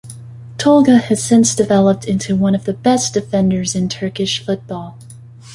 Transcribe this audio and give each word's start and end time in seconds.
Tolga 0.57 0.97
has 0.97 1.23
since 1.23 1.53
developed 1.53 2.05
into 2.05 2.35
one 2.35 2.55
of 2.55 2.63
the 2.65 2.73
best 2.73 3.13
defenders 3.13 3.75
in 3.75 3.87
Turkish 3.87 4.43
football. 4.43 4.97